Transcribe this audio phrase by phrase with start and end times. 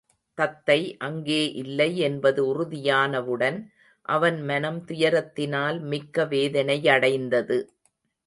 [0.37, 0.97] தத்தை
[0.97, 3.57] அங்கே இல்லை என்பது உறுதி யானவுடன்,
[4.05, 7.59] அவன் மனம் துயரத்தினால் மிக்க வேதனை யடைந்தது.